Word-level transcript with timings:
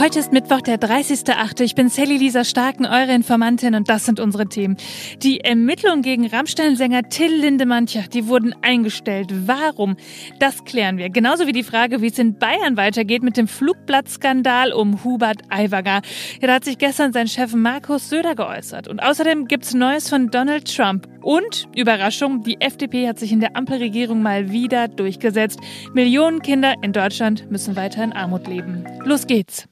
Heute 0.00 0.20
ist 0.20 0.32
Mittwoch, 0.32 0.60
der 0.60 0.78
30.8. 0.78 1.60
Ich 1.60 1.74
bin 1.74 1.88
Sally 1.88 2.18
Lisa 2.18 2.44
Starken, 2.44 2.86
eure 2.86 3.12
Informantin 3.12 3.74
und 3.74 3.88
das 3.88 4.06
sind 4.06 4.20
unsere 4.20 4.46
Themen. 4.46 4.76
Die 5.24 5.40
Ermittlungen 5.40 6.02
gegen 6.02 6.24
Rammstein-Sänger 6.24 7.08
Till 7.08 7.34
Lindemann, 7.34 7.86
tja, 7.86 8.02
die 8.02 8.28
wurden 8.28 8.54
eingestellt. 8.62 9.32
Warum? 9.48 9.96
Das 10.38 10.64
klären 10.64 10.98
wir. 10.98 11.10
Genauso 11.10 11.48
wie 11.48 11.52
die 11.52 11.64
Frage, 11.64 12.00
wie 12.00 12.06
es 12.06 12.18
in 12.20 12.38
Bayern 12.38 12.76
weitergeht 12.76 13.24
mit 13.24 13.36
dem 13.36 13.48
Flugblattskandal 13.48 14.72
um 14.72 15.02
Hubert 15.02 15.42
Aiwanger. 15.48 16.02
Ja, 16.40 16.46
da 16.46 16.54
hat 16.54 16.64
sich 16.64 16.78
gestern 16.78 17.12
sein 17.12 17.26
Chef 17.26 17.52
Markus 17.56 18.08
Söder 18.08 18.36
geäußert. 18.36 18.86
Und 18.86 19.00
außerdem 19.00 19.46
gibt's 19.46 19.74
Neues 19.74 20.08
von 20.08 20.28
Donald 20.30 20.72
Trump. 20.72 21.08
Und, 21.22 21.66
Überraschung, 21.74 22.44
die 22.44 22.60
FDP 22.60 23.08
hat 23.08 23.18
sich 23.18 23.32
in 23.32 23.40
der 23.40 23.56
Ampelregierung 23.56 24.22
mal 24.22 24.52
wieder 24.52 24.86
durchgesetzt. 24.86 25.58
Millionen 25.92 26.40
Kinder 26.40 26.74
in 26.82 26.92
Deutschland 26.92 27.50
müssen 27.50 27.74
weiter 27.74 28.04
in 28.04 28.12
Armut 28.12 28.46
leben. 28.46 28.84
Los 29.04 29.26
geht's. 29.26 29.66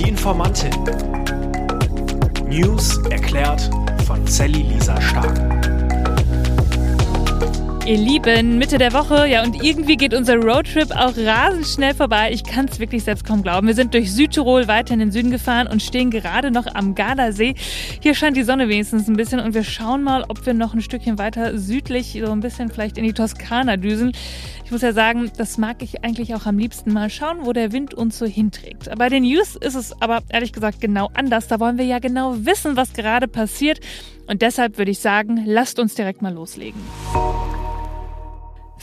Die 0.00 0.08
Informantin. 0.08 0.72
News 2.48 2.96
erklärt 3.10 3.68
von 4.06 4.26
Sally 4.26 4.62
Lisa 4.62 4.98
Stark. 4.98 5.49
Ihr 7.86 7.96
Lieben, 7.96 8.58
Mitte 8.58 8.76
der 8.76 8.92
Woche, 8.92 9.26
ja, 9.26 9.42
und 9.42 9.64
irgendwie 9.64 9.96
geht 9.96 10.12
unser 10.12 10.36
Roadtrip 10.36 10.92
auch 10.92 11.16
rasend 11.16 11.66
schnell 11.66 11.94
vorbei. 11.94 12.30
Ich 12.30 12.44
kann 12.44 12.66
es 12.66 12.78
wirklich 12.78 13.02
selbst 13.02 13.24
kaum 13.24 13.42
glauben. 13.42 13.66
Wir 13.66 13.74
sind 13.74 13.94
durch 13.94 14.12
Südtirol 14.12 14.68
weiter 14.68 14.92
in 14.92 15.00
den 15.00 15.10
Süden 15.10 15.30
gefahren 15.30 15.66
und 15.66 15.82
stehen 15.82 16.10
gerade 16.10 16.50
noch 16.50 16.66
am 16.74 16.94
Gardasee. 16.94 17.54
Hier 18.00 18.14
scheint 18.14 18.36
die 18.36 18.42
Sonne 18.42 18.68
wenigstens 18.68 19.08
ein 19.08 19.16
bisschen 19.16 19.40
und 19.40 19.54
wir 19.54 19.64
schauen 19.64 20.04
mal, 20.04 20.24
ob 20.28 20.44
wir 20.44 20.52
noch 20.52 20.74
ein 20.74 20.82
Stückchen 20.82 21.18
weiter 21.18 21.58
südlich, 21.58 22.20
so 22.24 22.30
ein 22.30 22.40
bisschen 22.40 22.68
vielleicht 22.68 22.98
in 22.98 23.04
die 23.04 23.14
Toskana 23.14 23.78
düsen. 23.78 24.12
Ich 24.64 24.70
muss 24.70 24.82
ja 24.82 24.92
sagen, 24.92 25.32
das 25.36 25.58
mag 25.58 25.82
ich 25.82 26.04
eigentlich 26.04 26.34
auch 26.34 26.46
am 26.46 26.58
liebsten 26.58 26.92
mal 26.92 27.10
schauen, 27.10 27.38
wo 27.42 27.52
der 27.52 27.72
Wind 27.72 27.94
uns 27.94 28.18
so 28.18 28.26
hinträgt. 28.26 28.90
Bei 28.98 29.08
den 29.08 29.24
News 29.24 29.56
ist 29.56 29.74
es 29.74 30.00
aber 30.00 30.20
ehrlich 30.28 30.52
gesagt 30.52 30.80
genau 30.80 31.10
anders. 31.14 31.48
Da 31.48 31.58
wollen 31.58 31.78
wir 31.78 31.86
ja 31.86 31.98
genau 31.98 32.36
wissen, 32.44 32.76
was 32.76 32.92
gerade 32.92 33.26
passiert. 33.26 33.80
Und 34.28 34.42
deshalb 34.42 34.78
würde 34.78 34.92
ich 34.92 35.00
sagen, 35.00 35.42
lasst 35.44 35.80
uns 35.80 35.94
direkt 35.94 36.22
mal 36.22 36.32
loslegen. 36.32 36.80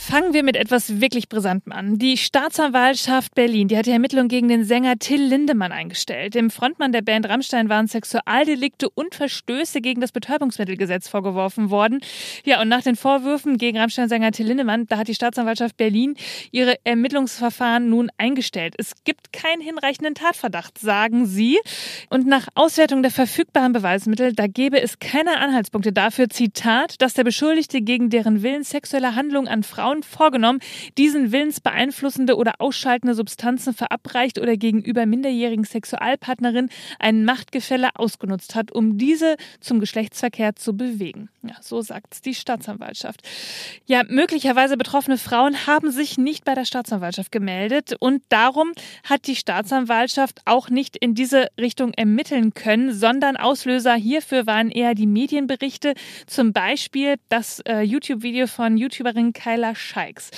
Fangen 0.00 0.32
wir 0.32 0.44
mit 0.44 0.56
etwas 0.56 1.00
wirklich 1.00 1.28
Brisantem 1.28 1.72
an. 1.72 1.98
Die 1.98 2.16
Staatsanwaltschaft 2.16 3.34
Berlin, 3.34 3.66
die 3.66 3.76
hat 3.76 3.86
die 3.86 3.90
Ermittlungen 3.90 4.28
gegen 4.28 4.46
den 4.46 4.64
Sänger 4.64 4.96
Till 4.96 5.20
Lindemann 5.20 5.72
eingestellt. 5.72 6.36
Dem 6.36 6.50
Frontmann 6.50 6.92
der 6.92 7.02
Band 7.02 7.28
Rammstein 7.28 7.68
waren 7.68 7.88
Sexualdelikte 7.88 8.88
und 8.88 9.16
Verstöße 9.16 9.80
gegen 9.80 10.00
das 10.00 10.12
Betäubungsmittelgesetz 10.12 11.08
vorgeworfen 11.08 11.70
worden. 11.70 12.00
Ja, 12.44 12.62
und 12.62 12.68
nach 12.68 12.82
den 12.82 12.94
Vorwürfen 12.94 13.58
gegen 13.58 13.76
Rammstein-Sänger 13.76 14.30
Till 14.30 14.46
Lindemann, 14.46 14.86
da 14.86 14.98
hat 14.98 15.08
die 15.08 15.14
Staatsanwaltschaft 15.14 15.76
Berlin 15.76 16.14
ihre 16.52 16.76
Ermittlungsverfahren 16.84 17.90
nun 17.90 18.08
eingestellt. 18.16 18.76
Es 18.78 18.92
gibt 19.04 19.32
keinen 19.32 19.60
hinreichenden 19.60 20.14
Tatverdacht, 20.14 20.78
sagen 20.78 21.26
sie. 21.26 21.58
Und 22.08 22.26
nach 22.26 22.46
Auswertung 22.54 23.02
der 23.02 23.10
verfügbaren 23.10 23.72
Beweismittel, 23.72 24.32
da 24.32 24.46
gäbe 24.46 24.80
es 24.80 25.00
keine 25.00 25.38
Anhaltspunkte 25.38 25.92
dafür, 25.92 26.30
Zitat, 26.30 27.02
dass 27.02 27.14
der 27.14 27.24
Beschuldigte 27.24 27.82
gegen 27.82 28.10
deren 28.10 28.42
Willen 28.42 28.62
sexuelle 28.62 29.16
Handlungen 29.16 29.48
an 29.48 29.64
Frauen 29.64 29.87
Frauen 29.88 30.02
vorgenommen, 30.02 30.60
diesen 30.98 31.32
willensbeeinflussende 31.32 32.36
oder 32.36 32.54
ausschaltende 32.58 33.14
Substanzen 33.14 33.72
verabreicht 33.72 34.38
oder 34.38 34.56
gegenüber 34.56 35.06
minderjährigen 35.06 35.64
Sexualpartnerinnen 35.64 36.70
ein 36.98 37.24
Machtgefälle 37.24 37.90
ausgenutzt 37.94 38.54
hat, 38.54 38.70
um 38.70 38.98
diese 38.98 39.36
zum 39.60 39.80
Geschlechtsverkehr 39.80 40.56
zu 40.56 40.76
bewegen. 40.76 41.30
Ja, 41.42 41.54
so 41.62 41.80
sagt 41.80 42.26
die 42.26 42.34
Staatsanwaltschaft. 42.34 43.22
Ja, 43.86 44.02
möglicherweise 44.06 44.76
betroffene 44.76 45.16
Frauen 45.16 45.66
haben 45.66 45.90
sich 45.90 46.18
nicht 46.18 46.44
bei 46.44 46.54
der 46.54 46.66
Staatsanwaltschaft 46.66 47.32
gemeldet 47.32 47.94
und 47.98 48.22
darum 48.28 48.72
hat 49.04 49.26
die 49.26 49.36
Staatsanwaltschaft 49.36 50.42
auch 50.44 50.68
nicht 50.68 50.96
in 50.96 51.14
diese 51.14 51.46
Richtung 51.58 51.94
ermitteln 51.94 52.52
können, 52.52 52.92
sondern 52.92 53.36
Auslöser 53.36 53.94
hierfür 53.94 54.46
waren 54.46 54.70
eher 54.70 54.94
die 54.94 55.06
Medienberichte, 55.06 55.94
zum 56.26 56.52
Beispiel 56.52 57.14
das 57.28 57.60
äh, 57.60 57.80
YouTube-Video 57.80 58.46
von 58.46 58.76
YouTuberin 58.76 59.32
Kyla 59.32 59.74
Scheiks. 59.78 60.30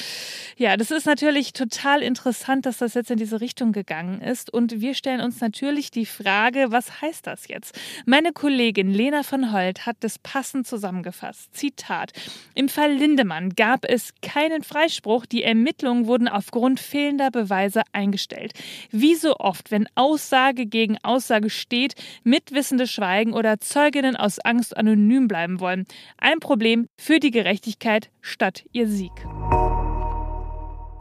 Ja, 0.56 0.76
das 0.76 0.90
ist 0.90 1.06
natürlich 1.06 1.52
total 1.52 2.02
interessant, 2.02 2.66
dass 2.66 2.78
das 2.78 2.94
jetzt 2.94 3.10
in 3.10 3.18
diese 3.18 3.40
Richtung 3.40 3.72
gegangen 3.72 4.20
ist. 4.20 4.52
Und 4.52 4.80
wir 4.80 4.94
stellen 4.94 5.20
uns 5.20 5.40
natürlich 5.40 5.90
die 5.90 6.06
Frage, 6.06 6.66
was 6.70 7.00
heißt 7.00 7.26
das 7.26 7.48
jetzt? 7.48 7.78
Meine 8.06 8.32
Kollegin 8.32 8.92
Lena 8.92 9.22
von 9.22 9.52
Holt 9.52 9.86
hat 9.86 9.96
das 10.00 10.18
passend 10.18 10.66
zusammengefasst. 10.66 11.54
Zitat. 11.54 12.12
Im 12.54 12.68
Fall 12.68 12.92
Lindemann 12.92 13.50
gab 13.50 13.84
es 13.84 14.12
keinen 14.22 14.62
Freispruch. 14.62 15.26
Die 15.26 15.42
Ermittlungen 15.42 16.06
wurden 16.06 16.28
aufgrund 16.28 16.80
fehlender 16.80 17.30
Beweise 17.30 17.82
eingestellt. 17.92 18.52
Wie 18.90 19.14
so 19.14 19.36
oft, 19.36 19.70
wenn 19.70 19.88
Aussage 19.94 20.66
gegen 20.66 20.98
Aussage 21.02 21.50
steht, 21.50 21.94
Mitwissende 22.24 22.86
schweigen 22.86 23.32
oder 23.32 23.60
Zeuginnen 23.60 24.16
aus 24.16 24.38
Angst 24.38 24.76
anonym 24.76 25.28
bleiben 25.28 25.60
wollen. 25.60 25.86
Ein 26.18 26.40
Problem 26.40 26.86
für 26.98 27.20
die 27.20 27.30
Gerechtigkeit 27.30 28.10
statt 28.20 28.64
ihr 28.72 28.88
Sieg. 28.88 29.12
Bye. 29.38 29.69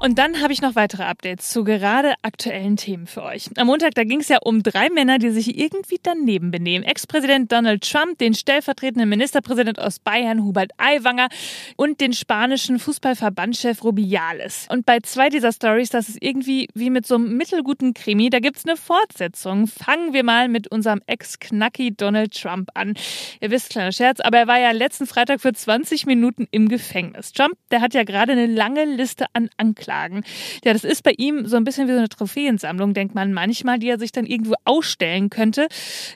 Und 0.02 0.18
dann 0.18 0.42
habe 0.42 0.54
ich 0.54 0.62
noch 0.62 0.76
weitere 0.76 1.04
Updates 1.04 1.50
zu 1.50 1.66
gerade 1.66 2.14
aktuellen 2.22 2.78
Themen 2.78 3.06
für 3.06 3.22
euch. 3.22 3.50
Am 3.58 3.68
Montag, 3.68 3.96
da 3.96 4.06
ging 4.06 4.22
es 4.22 4.30
ja 4.30 4.38
um 4.42 4.64
drei 4.64 4.90
Männer, 4.90 5.20
die 5.20 5.30
sich 5.30 5.60
irgendwie 5.60 6.00
daneben 6.02 6.52
benehmen. 6.52 6.86
Ex-Präsident 6.86 7.52
Donald 7.52 7.84
Trump, 7.84 8.18
den 8.18 8.34
stellvertretenden 8.34 9.10
Ministerpräsident 9.10 9.78
aus 9.78 10.00
Bayern 10.00 10.46
Hubert 10.46 10.72
Aiwanger 10.78 11.28
und 11.76 12.00
den 12.00 12.14
spanischen 12.14 12.80
Fußballverbandschef 12.80 13.84
Rubiales. 13.84 14.68
Und 14.70 14.86
bei 14.86 15.00
zwei 15.02 15.28
dieser 15.28 15.52
Stories, 15.52 15.90
das 15.90 16.08
ist 16.08 16.20
irgendwie 16.22 16.70
wie 16.74 16.92
mit 16.92 17.06
so 17.06 17.16
einem 17.16 17.36
mittelguten 17.36 17.94
Krimi, 17.94 18.30
da 18.30 18.40
gibt's 18.40 18.66
eine 18.66 18.78
Fortsetzung. 18.78 19.68
Fangen 19.68 20.14
wir 20.14 20.24
mal 20.24 20.48
mit 20.48 20.72
unserem 20.72 21.02
Ex-Knacki 21.08 21.94
Donald 21.94 22.34
Trump 22.34 22.70
an. 22.74 22.94
Ihr 23.42 23.52
wisst, 23.52 23.72
kleiner 23.72 23.92
Scherz, 23.92 24.22
aber 24.22 24.38
er 24.38 24.48
war 24.48 24.60
ja 24.60 24.72
letzten 24.72 25.08
Freitag 25.08 25.42
für 25.42 25.52
20 25.52 26.06
Minuten 26.06 26.48
im 26.52 26.70
Gefängnis. 26.70 27.34
Trump, 27.34 27.56
der 27.70 27.82
hat 27.82 27.94
ja 27.94 28.06
gerade 28.06 28.32
eine 28.32 28.46
lange 28.46 28.86
Liste 28.86 29.26
an 29.34 29.50
Anklagen 29.58 29.89
Anklagen. 29.90 30.24
Ja, 30.64 30.74
das 30.74 30.84
ist 30.84 31.04
bei 31.04 31.14
ihm 31.18 31.48
so 31.48 31.58
ein 31.58 31.64
bisschen 31.64 31.88
wie 31.88 31.92
so 31.92 31.98
eine 31.98 32.10
Trophäensammlung, 32.10 32.94
denkt 32.94 33.16
man 33.16 33.34
manchmal, 33.34 33.80
die 33.80 33.90
er 33.90 34.00
sich 34.00 34.12
dann 34.12 34.26
irgendwo 34.26 34.56
ausstellen 34.66 35.30
könnte. 35.30 35.68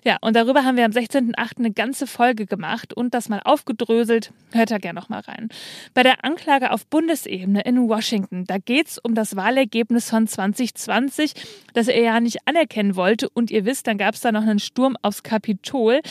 Ja, 0.03 0.17
und 0.21 0.35
darüber 0.35 0.63
haben 0.63 0.77
wir 0.77 0.85
am 0.85 0.91
16.08. 0.91 1.57
eine 1.57 1.71
ganze 1.71 2.07
Folge 2.07 2.45
gemacht 2.45 2.93
und 2.93 3.13
das 3.13 3.29
mal 3.29 3.41
aufgedröselt. 3.43 4.31
Hört 4.51 4.71
da 4.71 4.77
gerne 4.77 4.99
noch 4.99 5.09
mal 5.09 5.21
rein. 5.21 5.49
Bei 5.93 6.03
der 6.03 6.23
Anklage 6.23 6.71
auf 6.71 6.85
Bundesebene 6.85 7.61
in 7.61 7.87
Washington, 7.87 8.45
da 8.45 8.57
geht 8.57 8.87
es 8.87 8.97
um 8.97 9.15
das 9.15 9.35
Wahlergebnis 9.35 10.09
von 10.09 10.27
2020, 10.27 11.33
das 11.73 11.87
er 11.87 12.01
ja 12.01 12.19
nicht 12.19 12.39
anerkennen 12.45 12.95
wollte. 12.95 13.29
Und 13.29 13.49
ihr 13.51 13.65
wisst, 13.65 13.87
dann 13.87 13.97
gab 13.97 14.15
es 14.15 14.21
da 14.21 14.31
noch 14.31 14.43
einen 14.43 14.59
Sturm 14.59 14.97
aufs 15.01 15.23
Kapitol. 15.23 16.01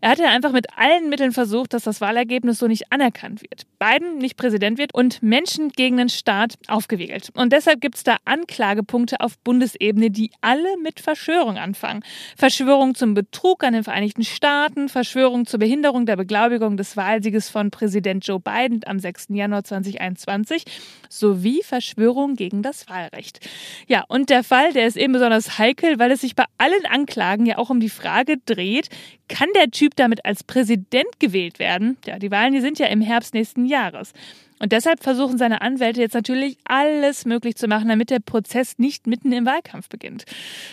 Er 0.00 0.10
hatte 0.10 0.26
einfach 0.28 0.52
mit 0.52 0.66
allen 0.76 1.08
Mitteln 1.08 1.32
versucht, 1.32 1.74
dass 1.74 1.84
das 1.84 2.00
Wahlergebnis 2.00 2.58
so 2.58 2.68
nicht 2.68 2.92
anerkannt 2.92 3.42
wird. 3.42 3.66
Biden 3.78 4.18
nicht 4.18 4.36
Präsident 4.36 4.78
wird 4.78 4.94
und 4.94 5.22
Menschen 5.22 5.70
gegen 5.70 5.96
den 5.96 6.08
Staat 6.08 6.54
aufgewählt 6.68 7.07
geregelt. 7.08 7.30
Und 7.34 7.52
deshalb 7.52 7.80
gibt 7.80 7.96
es 7.96 8.04
da 8.04 8.16
Anklagepunkte 8.24 9.20
auf 9.20 9.38
Bundesebene, 9.38 10.10
die 10.10 10.30
alle 10.40 10.76
mit 10.82 11.00
Verschwörung 11.00 11.58
anfangen. 11.58 12.02
Verschwörung 12.36 12.94
zum 12.94 13.14
Betrug 13.14 13.64
an 13.64 13.72
den 13.72 13.84
Vereinigten 13.84 14.24
Staaten, 14.24 14.88
Verschwörung 14.88 15.46
zur 15.46 15.58
Behinderung 15.58 16.06
der 16.06 16.16
Beglaubigung 16.16 16.76
des 16.76 16.96
Wahlsieges 16.96 17.48
von 17.48 17.70
Präsident 17.70 18.26
Joe 18.26 18.40
Biden 18.40 18.80
am 18.86 18.98
6. 18.98 19.28
Januar 19.30 19.64
2021 19.64 20.64
sowie 21.08 21.62
Verschwörung 21.62 22.34
gegen 22.34 22.62
das 22.62 22.88
Wahlrecht. 22.88 23.40
Ja, 23.86 24.04
und 24.08 24.30
der 24.30 24.44
Fall, 24.44 24.72
der 24.72 24.86
ist 24.86 24.96
eben 24.96 25.12
besonders 25.12 25.58
heikel, 25.58 25.98
weil 25.98 26.12
es 26.12 26.20
sich 26.20 26.36
bei 26.36 26.44
allen 26.58 26.86
Anklagen 26.86 27.46
ja 27.46 27.58
auch 27.58 27.70
um 27.70 27.80
die 27.80 27.88
Frage 27.88 28.36
dreht, 28.44 28.88
kann 29.28 29.48
der 29.54 29.70
Typ 29.70 29.94
damit 29.96 30.24
als 30.24 30.42
Präsident 30.42 31.18
gewählt 31.18 31.58
werden? 31.58 31.98
Ja, 32.06 32.18
die 32.18 32.30
Wahlen, 32.30 32.52
die 32.52 32.60
sind 32.60 32.78
ja 32.78 32.86
im 32.86 33.00
Herbst 33.00 33.34
nächsten 33.34 33.66
Jahres. 33.66 34.12
Und 34.58 34.72
deshalb 34.72 35.02
versuchen 35.02 35.38
seine 35.38 35.60
Anwälte 35.60 36.00
jetzt 36.00 36.14
natürlich 36.14 36.58
alles 36.64 37.24
möglich 37.24 37.56
zu 37.56 37.68
machen, 37.68 37.88
damit 37.88 38.10
der 38.10 38.20
Prozess 38.20 38.78
nicht 38.78 39.06
mitten 39.06 39.32
im 39.32 39.46
Wahlkampf 39.46 39.88
beginnt. 39.88 40.24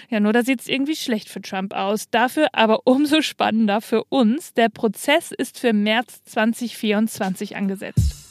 Ja, 0.10 0.20
nur 0.20 0.34
da 0.34 0.44
sieht 0.44 0.62
es 0.62 0.68
irgendwie 0.68 0.96
schlecht 0.96 1.30
für 1.30 1.42
Trump 1.42 1.74
aus. 1.74 2.10
Dafür 2.10 2.48
aber 2.54 2.82
umso 2.86 3.22
spannender 3.22 3.82
für 3.82 4.04
uns. 4.06 4.54
Der 4.54 4.70
Prozess 4.70 5.32
ist 5.32 5.60
für 5.60 5.74
März 5.74 6.24
2024 6.26 7.56
angesetzt. 7.56 8.25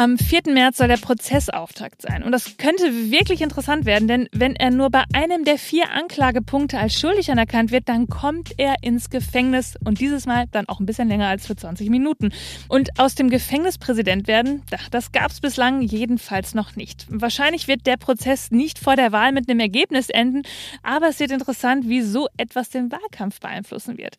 Am 0.00 0.16
4. 0.16 0.42
März 0.54 0.76
soll 0.76 0.86
der 0.86 0.96
Prozessauftakt 0.96 2.02
sein. 2.02 2.22
Und 2.22 2.30
das 2.30 2.56
könnte 2.56 3.10
wirklich 3.10 3.40
interessant 3.40 3.84
werden, 3.84 4.06
denn 4.06 4.28
wenn 4.30 4.54
er 4.54 4.70
nur 4.70 4.90
bei 4.90 5.02
einem 5.12 5.44
der 5.44 5.58
vier 5.58 5.90
Anklagepunkte 5.90 6.78
als 6.78 7.00
schuldig 7.00 7.32
anerkannt 7.32 7.72
wird, 7.72 7.88
dann 7.88 8.06
kommt 8.06 8.52
er 8.58 8.76
ins 8.82 9.10
Gefängnis 9.10 9.74
und 9.84 9.98
dieses 9.98 10.24
Mal 10.24 10.44
dann 10.52 10.68
auch 10.68 10.78
ein 10.78 10.86
bisschen 10.86 11.08
länger 11.08 11.26
als 11.26 11.48
für 11.48 11.56
20 11.56 11.90
Minuten. 11.90 12.30
Und 12.68 13.00
aus 13.00 13.16
dem 13.16 13.28
Gefängnis 13.28 13.76
Präsident 13.76 14.28
werden, 14.28 14.62
das 14.92 15.10
gab 15.10 15.32
es 15.32 15.40
bislang 15.40 15.82
jedenfalls 15.82 16.54
noch 16.54 16.76
nicht. 16.76 17.04
Wahrscheinlich 17.10 17.66
wird 17.66 17.84
der 17.84 17.96
Prozess 17.96 18.52
nicht 18.52 18.78
vor 18.78 18.94
der 18.94 19.10
Wahl 19.10 19.32
mit 19.32 19.50
einem 19.50 19.58
Ergebnis 19.58 20.10
enden, 20.10 20.44
aber 20.84 21.08
es 21.08 21.18
wird 21.18 21.32
interessant, 21.32 21.88
wie 21.88 22.02
so 22.02 22.28
etwas 22.36 22.70
den 22.70 22.92
Wahlkampf 22.92 23.40
beeinflussen 23.40 23.98
wird. 23.98 24.14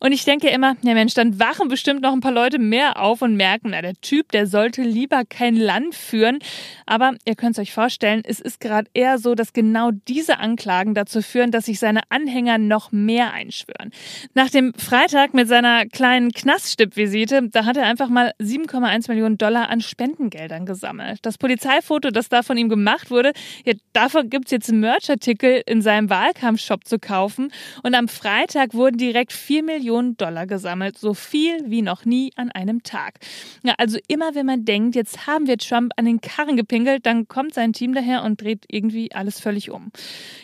Und 0.00 0.12
ich 0.12 0.24
denke 0.24 0.48
immer, 0.48 0.78
ja 0.80 0.94
Mensch, 0.94 1.12
dann 1.12 1.38
wachen 1.38 1.68
bestimmt 1.68 2.00
noch 2.00 2.14
ein 2.14 2.20
paar 2.20 2.32
Leute 2.32 2.58
mehr 2.58 2.98
auf 3.02 3.20
und 3.20 3.36
merken, 3.36 3.72
na, 3.72 3.82
der 3.82 4.00
Typ, 4.00 4.32
der 4.32 4.46
sollte 4.46 4.80
lieber 4.80 5.17
lieber 5.18 5.24
kein 5.28 5.56
Land 5.56 5.94
führen. 5.94 6.38
Aber 6.86 7.14
ihr 7.24 7.34
könnt 7.34 7.52
es 7.52 7.62
euch 7.62 7.72
vorstellen, 7.72 8.22
es 8.24 8.40
ist 8.40 8.60
gerade 8.60 8.88
eher 8.94 9.18
so, 9.18 9.34
dass 9.34 9.52
genau 9.52 9.90
diese 9.90 10.38
Anklagen 10.38 10.94
dazu 10.94 11.22
führen, 11.22 11.50
dass 11.50 11.66
sich 11.66 11.78
seine 11.78 12.00
Anhänger 12.10 12.58
noch 12.58 12.92
mehr 12.92 13.32
einschwören. 13.32 13.90
Nach 14.34 14.50
dem 14.50 14.72
Freitag 14.74 15.34
mit 15.34 15.48
seiner 15.48 15.86
kleinen 15.86 16.32
Knaststippvisite, 16.32 17.48
da 17.50 17.64
hat 17.64 17.76
er 17.76 17.84
einfach 17.84 18.08
mal 18.08 18.32
7,1 18.40 19.08
Millionen 19.08 19.38
Dollar 19.38 19.68
an 19.68 19.80
Spendengeldern 19.80 20.66
gesammelt. 20.66 21.20
Das 21.22 21.38
Polizeifoto, 21.38 22.10
das 22.10 22.28
da 22.28 22.42
von 22.42 22.56
ihm 22.56 22.68
gemacht 22.68 23.10
wurde, 23.10 23.32
ja, 23.64 23.74
davon 23.92 24.30
gibt's 24.30 24.50
jetzt 24.50 24.70
Merchartikel 24.70 25.62
in 25.66 25.82
seinem 25.82 26.10
Wahlkampfshop 26.10 26.86
zu 26.86 26.98
kaufen. 26.98 27.52
Und 27.82 27.94
am 27.94 28.08
Freitag 28.08 28.74
wurden 28.74 28.98
direkt 28.98 29.32
4 29.32 29.62
Millionen 29.62 30.16
Dollar 30.16 30.46
gesammelt. 30.46 30.98
So 30.98 31.14
viel 31.14 31.58
wie 31.66 31.82
noch 31.82 32.04
nie 32.04 32.30
an 32.36 32.50
einem 32.50 32.82
Tag. 32.82 33.18
Ja, 33.62 33.74
also 33.78 33.98
immer 34.08 34.34
wenn 34.34 34.46
man 34.46 34.64
denkt, 34.64 34.94
jetzt 34.94 35.07
haben 35.26 35.46
wir 35.46 35.58
Trump 35.58 35.92
an 35.96 36.04
den 36.04 36.20
Karren 36.20 36.56
gepinkelt, 36.56 37.06
dann 37.06 37.28
kommt 37.28 37.54
sein 37.54 37.72
Team 37.72 37.94
daher 37.94 38.22
und 38.22 38.40
dreht 38.40 38.64
irgendwie 38.68 39.12
alles 39.12 39.40
völlig 39.40 39.70
um. 39.70 39.90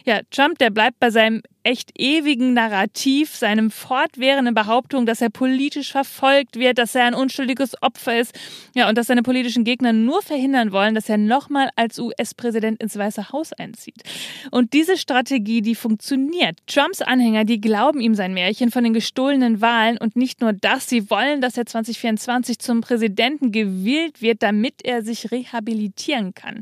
Ja, 0.04 0.20
Trump, 0.30 0.58
der 0.58 0.70
bleibt 0.70 0.98
bei 1.00 1.10
seinem 1.10 1.42
echt 1.64 1.98
ewigen 1.98 2.52
Narrativ, 2.52 3.34
seinem 3.34 3.70
fortwährenden 3.70 4.54
Behauptung, 4.54 5.06
dass 5.06 5.22
er 5.22 5.30
politisch 5.30 5.92
verfolgt 5.92 6.58
wird, 6.58 6.78
dass 6.78 6.94
er 6.94 7.06
ein 7.06 7.14
unschuldiges 7.14 7.82
Opfer 7.82 8.20
ist, 8.20 8.38
ja, 8.74 8.88
und 8.88 8.98
dass 8.98 9.06
seine 9.06 9.22
politischen 9.22 9.64
Gegner 9.64 9.92
nur 9.92 10.22
verhindern 10.22 10.72
wollen, 10.72 10.94
dass 10.94 11.08
er 11.08 11.16
nochmal 11.16 11.70
als 11.74 11.98
US-Präsident 11.98 12.82
ins 12.82 12.96
Weiße 12.96 13.32
Haus 13.32 13.52
einzieht. 13.54 14.02
Und 14.50 14.74
diese 14.74 14.96
Strategie, 14.98 15.62
die 15.62 15.74
funktioniert. 15.74 16.58
Trumps 16.66 17.00
Anhänger, 17.00 17.44
die 17.44 17.60
glauben 17.60 18.00
ihm 18.00 18.14
sein 18.14 18.34
Märchen 18.34 18.70
von 18.70 18.84
den 18.84 18.92
gestohlenen 18.92 19.60
Wahlen 19.62 19.96
und 19.96 20.16
nicht 20.16 20.42
nur 20.42 20.52
das, 20.52 20.88
sie 20.88 21.08
wollen, 21.10 21.40
dass 21.40 21.56
er 21.56 21.64
2024 21.64 22.58
zum 22.58 22.82
Präsidenten 22.82 23.52
gewählt 23.52 24.20
wird, 24.20 24.42
damit 24.44 24.84
er 24.84 25.02
sich 25.02 25.30
rehabilitieren 25.32 26.34
kann. 26.34 26.60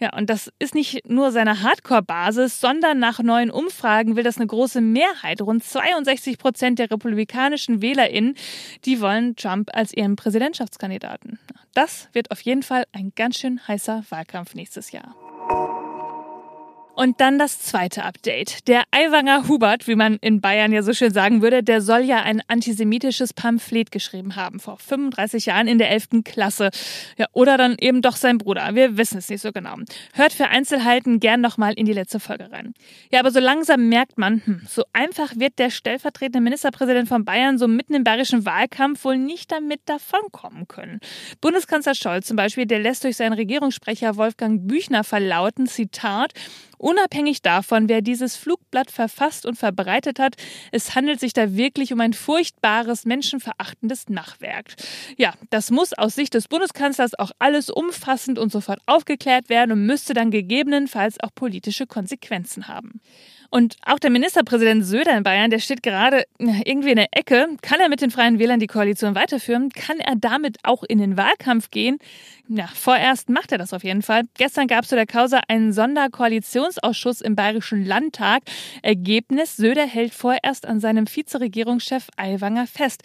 Ja, 0.00 0.16
und 0.16 0.30
das 0.30 0.50
ist 0.58 0.74
nicht 0.74 1.08
nur 1.08 1.30
seine 1.30 1.62
Hardcore-Basis, 1.62 2.58
sondern 2.58 2.98
nach 2.98 3.22
neuen 3.22 3.50
Umfragen 3.50 4.16
will 4.16 4.24
das 4.24 4.38
eine 4.38 4.46
große 4.46 4.80
Mehrheit, 4.80 5.42
rund 5.42 5.62
62 5.62 6.38
Prozent 6.38 6.78
der 6.78 6.90
republikanischen 6.90 7.82
WählerInnen, 7.82 8.34
die 8.86 9.02
wollen 9.02 9.36
Trump 9.36 9.68
als 9.74 9.92
ihren 9.92 10.16
Präsidentschaftskandidaten. 10.16 11.38
Das 11.74 12.08
wird 12.12 12.30
auf 12.30 12.40
jeden 12.40 12.62
Fall 12.62 12.84
ein 12.92 13.12
ganz 13.14 13.38
schön 13.38 13.60
heißer 13.68 14.04
Wahlkampf 14.08 14.54
nächstes 14.54 14.90
Jahr. 14.90 15.14
Und 16.98 17.20
dann 17.20 17.38
das 17.38 17.60
zweite 17.60 18.04
Update. 18.04 18.66
Der 18.66 18.82
Aiwanger 18.90 19.46
Hubert, 19.46 19.86
wie 19.86 19.94
man 19.94 20.16
in 20.16 20.40
Bayern 20.40 20.72
ja 20.72 20.82
so 20.82 20.92
schön 20.92 21.12
sagen 21.12 21.42
würde, 21.42 21.62
der 21.62 21.80
soll 21.80 22.00
ja 22.00 22.22
ein 22.24 22.42
antisemitisches 22.48 23.32
Pamphlet 23.32 23.92
geschrieben 23.92 24.34
haben 24.34 24.58
vor 24.58 24.78
35 24.78 25.46
Jahren 25.46 25.68
in 25.68 25.78
der 25.78 25.92
11. 25.92 26.24
Klasse. 26.24 26.70
Ja, 27.16 27.26
oder 27.34 27.56
dann 27.56 27.76
eben 27.78 28.02
doch 28.02 28.16
sein 28.16 28.38
Bruder. 28.38 28.74
Wir 28.74 28.96
wissen 28.96 29.18
es 29.18 29.28
nicht 29.28 29.42
so 29.42 29.52
genau. 29.52 29.76
Hört 30.12 30.32
für 30.32 30.48
Einzelheiten 30.48 31.20
gern 31.20 31.40
nochmal 31.40 31.74
in 31.74 31.86
die 31.86 31.92
letzte 31.92 32.18
Folge 32.18 32.50
rein. 32.50 32.74
Ja, 33.12 33.20
aber 33.20 33.30
so 33.30 33.38
langsam 33.38 33.88
merkt 33.88 34.18
man, 34.18 34.42
hm, 34.44 34.62
so 34.68 34.82
einfach 34.92 35.36
wird 35.36 35.60
der 35.60 35.70
stellvertretende 35.70 36.40
Ministerpräsident 36.40 37.08
von 37.08 37.24
Bayern 37.24 37.58
so 37.58 37.68
mitten 37.68 37.94
im 37.94 38.02
bayerischen 38.02 38.44
Wahlkampf 38.44 39.04
wohl 39.04 39.18
nicht 39.18 39.52
damit 39.52 39.82
davonkommen 39.84 40.66
können. 40.66 40.98
Bundeskanzler 41.40 41.94
Scholz 41.94 42.26
zum 42.26 42.36
Beispiel, 42.36 42.66
der 42.66 42.80
lässt 42.80 43.04
durch 43.04 43.16
seinen 43.16 43.34
Regierungssprecher 43.34 44.16
Wolfgang 44.16 44.66
Büchner 44.66 45.04
verlauten, 45.04 45.68
Zitat, 45.68 46.32
Unabhängig 46.88 47.42
davon, 47.42 47.90
wer 47.90 48.00
dieses 48.00 48.36
Flugblatt 48.36 48.90
verfasst 48.90 49.44
und 49.44 49.56
verbreitet 49.56 50.18
hat, 50.18 50.36
es 50.72 50.94
handelt 50.94 51.20
sich 51.20 51.34
da 51.34 51.54
wirklich 51.54 51.92
um 51.92 52.00
ein 52.00 52.14
furchtbares, 52.14 53.04
menschenverachtendes 53.04 54.08
Nachwerk. 54.08 54.74
Ja, 55.18 55.34
das 55.50 55.70
muss 55.70 55.92
aus 55.92 56.14
Sicht 56.14 56.32
des 56.32 56.48
Bundeskanzlers 56.48 57.14
auch 57.18 57.30
alles 57.38 57.68
umfassend 57.68 58.38
und 58.38 58.50
sofort 58.50 58.80
aufgeklärt 58.86 59.50
werden 59.50 59.72
und 59.72 59.84
müsste 59.84 60.14
dann 60.14 60.30
gegebenenfalls 60.30 61.20
auch 61.20 61.28
politische 61.34 61.86
Konsequenzen 61.86 62.68
haben. 62.68 63.02
Und 63.50 63.76
auch 63.86 63.98
der 63.98 64.10
Ministerpräsident 64.10 64.84
Söder 64.84 65.16
in 65.16 65.22
Bayern, 65.22 65.50
der 65.50 65.58
steht 65.58 65.82
gerade 65.82 66.24
irgendwie 66.38 66.90
in 66.90 66.96
der 66.96 67.08
Ecke. 67.12 67.48
Kann 67.62 67.80
er 67.80 67.88
mit 67.88 68.02
den 68.02 68.10
Freien 68.10 68.38
Wählern 68.38 68.60
die 68.60 68.66
Koalition 68.66 69.14
weiterführen? 69.14 69.70
Kann 69.70 70.00
er 70.00 70.16
damit 70.16 70.58
auch 70.64 70.82
in 70.82 70.98
den 70.98 71.16
Wahlkampf 71.16 71.70
gehen? 71.70 71.98
Ja, 72.48 72.66
vorerst 72.66 73.30
macht 73.30 73.52
er 73.52 73.58
das 73.58 73.72
auf 73.72 73.84
jeden 73.84 74.02
Fall. 74.02 74.22
Gestern 74.36 74.68
gab 74.68 74.84
es 74.84 74.90
zu 74.90 74.96
der 74.96 75.06
Causa 75.06 75.40
einen 75.48 75.72
Sonderkoalitionsausschuss 75.72 77.20
im 77.20 77.36
Bayerischen 77.36 77.84
Landtag. 77.84 78.42
Ergebnis, 78.82 79.56
Söder 79.56 79.86
hält 79.86 80.12
vorerst 80.12 80.66
an 80.66 80.80
seinem 80.80 81.06
Vizeregierungschef 81.06 82.08
Aiwanger 82.16 82.66
fest. 82.66 83.02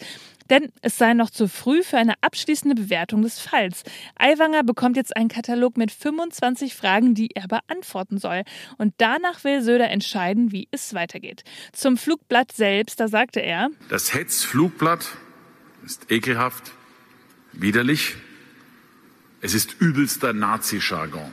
Denn 0.50 0.70
es 0.82 0.98
sei 0.98 1.14
noch 1.14 1.30
zu 1.30 1.48
früh 1.48 1.82
für 1.82 1.96
eine 1.96 2.14
abschließende 2.20 2.74
Bewertung 2.74 3.22
des 3.22 3.38
Falls. 3.38 3.82
Aiwanger 4.16 4.62
bekommt 4.62 4.96
jetzt 4.96 5.16
einen 5.16 5.28
Katalog 5.28 5.76
mit 5.76 5.90
25 5.90 6.74
Fragen, 6.74 7.14
die 7.14 7.30
er 7.34 7.48
beantworten 7.48 8.18
soll. 8.18 8.42
Und 8.76 8.94
danach 8.98 9.44
will 9.44 9.62
Söder 9.62 9.90
entscheiden, 9.90 10.52
wie 10.52 10.68
es 10.70 10.94
weitergeht. 10.94 11.44
Zum 11.72 11.96
Flugblatt 11.96 12.52
selbst, 12.52 13.00
da 13.00 13.08
sagte 13.08 13.40
er: 13.40 13.70
Das 13.88 14.14
Hetzflugblatt 14.14 15.16
ist 15.84 16.10
ekelhaft, 16.10 16.72
widerlich. 17.52 18.16
Es 19.40 19.54
ist 19.54 19.76
übelster 19.78 20.32
Nazi-Jargon. 20.32 21.30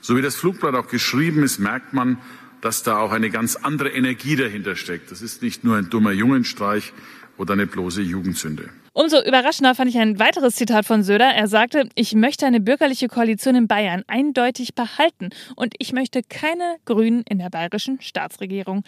So 0.00 0.16
wie 0.16 0.22
das 0.22 0.36
Flugblatt 0.36 0.74
auch 0.74 0.88
geschrieben 0.88 1.42
ist, 1.42 1.58
merkt 1.58 1.92
man, 1.92 2.18
dass 2.60 2.82
da 2.82 2.98
auch 2.98 3.12
eine 3.12 3.30
ganz 3.30 3.56
andere 3.56 3.90
Energie 3.90 4.36
dahinter 4.36 4.76
steckt. 4.76 5.10
Das 5.10 5.22
ist 5.22 5.42
nicht 5.42 5.62
nur 5.62 5.76
ein 5.76 5.90
dummer 5.90 6.12
Jungenstreich, 6.12 6.92
oder 7.38 7.54
eine 7.54 7.66
bloße 7.66 8.02
Jugendsünde. 8.02 8.70
Umso 8.92 9.22
überraschender 9.22 9.74
fand 9.74 9.90
ich 9.90 9.98
ein 9.98 10.18
weiteres 10.18 10.56
Zitat 10.56 10.86
von 10.86 11.02
Söder. 11.02 11.26
Er 11.26 11.48
sagte, 11.48 11.88
ich 11.94 12.14
möchte 12.14 12.46
eine 12.46 12.60
bürgerliche 12.60 13.08
Koalition 13.08 13.54
in 13.54 13.68
Bayern 13.68 14.04
eindeutig 14.06 14.74
behalten 14.74 15.28
und 15.54 15.74
ich 15.78 15.92
möchte 15.92 16.22
keine 16.22 16.76
Grünen 16.86 17.22
in 17.28 17.38
der 17.38 17.50
bayerischen 17.50 18.00
Staatsregierung. 18.00 18.84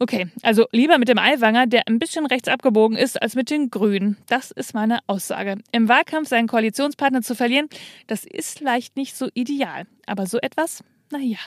Okay, 0.00 0.26
also 0.42 0.66
lieber 0.72 0.98
mit 0.98 1.08
dem 1.08 1.18
Aiwanger, 1.18 1.68
der 1.68 1.82
ein 1.86 2.00
bisschen 2.00 2.26
rechts 2.26 2.48
abgebogen 2.48 2.96
ist, 2.96 3.22
als 3.22 3.36
mit 3.36 3.50
den 3.50 3.70
Grünen. 3.70 4.16
Das 4.26 4.50
ist 4.50 4.74
meine 4.74 4.98
Aussage. 5.06 5.58
Im 5.70 5.88
Wahlkampf 5.88 6.28
seinen 6.28 6.48
Koalitionspartner 6.48 7.22
zu 7.22 7.36
verlieren, 7.36 7.68
das 8.08 8.24
ist 8.24 8.58
vielleicht 8.58 8.96
nicht 8.96 9.16
so 9.16 9.28
ideal. 9.32 9.86
Aber 10.06 10.26
so 10.26 10.38
etwas, 10.38 10.82
naja. 11.12 11.38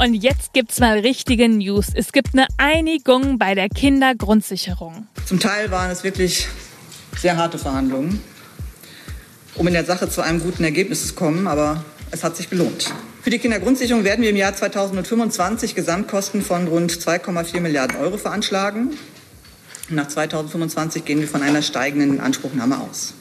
Und 0.00 0.14
jetzt 0.14 0.52
gibt's 0.52 0.78
mal 0.78 1.00
richtige 1.00 1.48
News. 1.48 1.88
Es 1.92 2.12
gibt 2.12 2.28
eine 2.32 2.46
Einigung 2.56 3.36
bei 3.36 3.56
der 3.56 3.68
Kindergrundsicherung. 3.68 5.08
Zum 5.26 5.40
Teil 5.40 5.72
waren 5.72 5.90
es 5.90 6.04
wirklich 6.04 6.46
sehr 7.16 7.36
harte 7.36 7.58
Verhandlungen, 7.58 8.20
um 9.56 9.66
in 9.66 9.72
der 9.72 9.84
Sache 9.84 10.08
zu 10.08 10.20
einem 10.20 10.40
guten 10.40 10.62
Ergebnis 10.62 11.08
zu 11.08 11.14
kommen, 11.14 11.48
aber 11.48 11.84
es 12.12 12.22
hat 12.22 12.36
sich 12.36 12.48
gelohnt. 12.48 12.94
Für 13.22 13.30
die 13.30 13.40
Kindergrundsicherung 13.40 14.04
werden 14.04 14.22
wir 14.22 14.30
im 14.30 14.36
Jahr 14.36 14.54
2025 14.54 15.74
Gesamtkosten 15.74 16.42
von 16.42 16.68
rund 16.68 16.92
2,4 16.92 17.58
Milliarden 17.58 17.96
Euro 17.96 18.18
veranschlagen. 18.18 18.96
Nach 19.88 20.06
2025 20.06 21.04
gehen 21.04 21.18
wir 21.18 21.26
von 21.26 21.42
einer 21.42 21.60
steigenden 21.60 22.20
Anspruchnahme 22.20 22.78
aus. 22.80 23.14